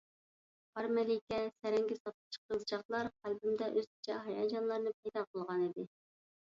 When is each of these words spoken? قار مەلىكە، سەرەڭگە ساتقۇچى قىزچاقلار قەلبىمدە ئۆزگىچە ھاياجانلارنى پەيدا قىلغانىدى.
قار 0.77 0.87
مەلىكە، 0.97 1.41
سەرەڭگە 1.57 1.97
ساتقۇچى 1.99 2.41
قىزچاقلار 2.47 3.13
قەلبىمدە 3.21 3.69
ئۆزگىچە 3.77 4.19
ھاياجانلارنى 4.27 4.97
پەيدا 5.01 5.29
قىلغانىدى. 5.33 5.93